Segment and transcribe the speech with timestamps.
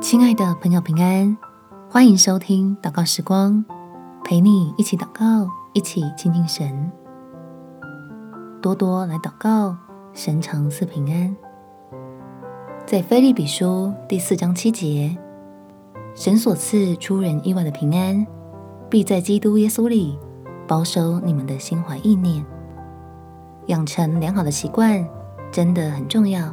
[0.00, 1.36] 亲爱的朋友，平安，
[1.90, 3.62] 欢迎收听祷告时光，
[4.24, 6.90] 陪你一起祷告，一起亲近神，
[8.62, 9.76] 多多来祷告，
[10.14, 11.36] 神常赐平安。
[12.86, 15.14] 在腓立比书第四章七节，
[16.14, 18.26] 神所赐出人意外的平安，
[18.88, 20.18] 必在基督耶稣里
[20.66, 22.42] 保守你们的心怀意念。
[23.66, 25.06] 养成良好的习惯
[25.52, 26.52] 真的很重要。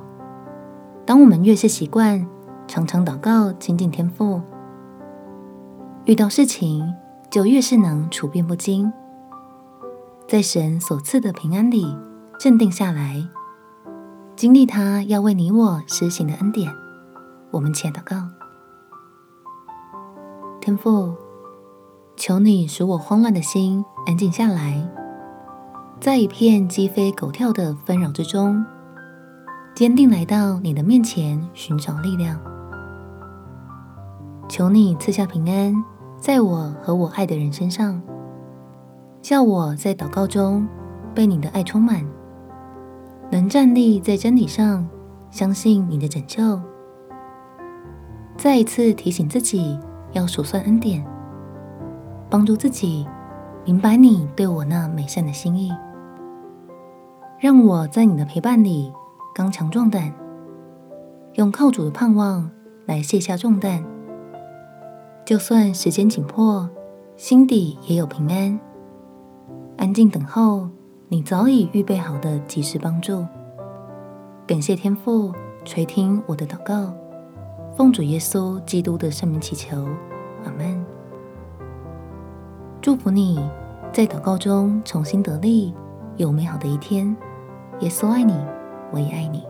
[1.05, 2.27] 当我们越是习惯
[2.67, 4.41] 常常祷告亲近天父，
[6.05, 6.93] 遇到事情
[7.31, 8.91] 就越是能处变不惊，
[10.27, 11.95] 在神所赐的平安里
[12.37, 13.25] 镇定下来，
[14.35, 16.71] 经历他要为你我施行的恩典。
[17.51, 18.17] 我们且祷告：
[20.59, 21.15] 天父，
[22.17, 24.85] 求你使我慌乱的心安静下来，
[26.01, 28.63] 在一片鸡飞狗跳的纷扰之中，
[29.73, 32.37] 坚定来到你的面前寻找力量。
[34.57, 35.71] 求你赐下平安，
[36.19, 38.01] 在我和我爱的人身上，
[39.21, 40.67] 叫我在祷告中
[41.13, 42.03] 被你的爱充满，
[43.29, 44.83] 能站立在真理上，
[45.29, 46.59] 相信你的拯救。
[48.35, 49.79] 再一次提醒自己
[50.13, 51.05] 要数算恩典，
[52.27, 53.07] 帮助自己
[53.63, 55.71] 明白你对我那美善的心意。
[57.39, 58.91] 让我在你的陪伴里
[59.35, 60.11] 刚强壮胆，
[61.33, 62.49] 用靠主的盼望
[62.87, 63.85] 来卸下重担。
[65.27, 66.69] 就算时间紧迫，
[67.17, 68.57] 心底也有平安，
[69.75, 70.69] 安静等候
[71.09, 73.25] 你早已预备好的及时帮助。
[74.47, 75.33] 感谢天父
[75.65, 76.93] 垂听我的祷告，
[77.75, 79.85] 奉主耶稣基督的圣名祈求，
[80.45, 80.81] 阿门。
[82.81, 83.37] 祝福你
[83.91, 85.73] 在祷告中重新得力，
[86.15, 87.13] 有美好的一天。
[87.81, 88.33] 耶稣爱你，
[88.93, 89.43] 我也爱你。